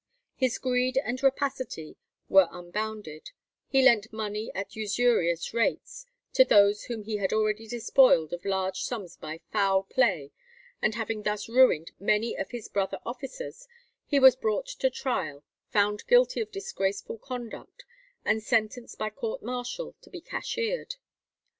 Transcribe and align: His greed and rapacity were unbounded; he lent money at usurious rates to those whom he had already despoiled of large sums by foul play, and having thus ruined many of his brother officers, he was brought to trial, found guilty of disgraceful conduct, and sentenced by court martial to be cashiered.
His 0.33 0.57
greed 0.57 0.97
and 0.97 1.21
rapacity 1.21 1.95
were 2.27 2.47
unbounded; 2.49 3.29
he 3.67 3.83
lent 3.85 4.11
money 4.11 4.51
at 4.55 4.75
usurious 4.75 5.53
rates 5.53 6.07
to 6.33 6.43
those 6.43 6.85
whom 6.85 7.03
he 7.03 7.17
had 7.17 7.31
already 7.31 7.67
despoiled 7.67 8.33
of 8.33 8.43
large 8.43 8.81
sums 8.81 9.15
by 9.15 9.41
foul 9.51 9.83
play, 9.83 10.31
and 10.81 10.95
having 10.95 11.21
thus 11.21 11.47
ruined 11.47 11.91
many 11.99 12.35
of 12.35 12.49
his 12.49 12.67
brother 12.67 12.97
officers, 13.05 13.67
he 14.07 14.19
was 14.19 14.35
brought 14.35 14.65
to 14.65 14.89
trial, 14.89 15.43
found 15.69 16.07
guilty 16.07 16.41
of 16.41 16.49
disgraceful 16.51 17.19
conduct, 17.19 17.85
and 18.25 18.41
sentenced 18.41 18.97
by 18.97 19.11
court 19.11 19.43
martial 19.43 19.93
to 20.01 20.09
be 20.09 20.19
cashiered. 20.19 20.95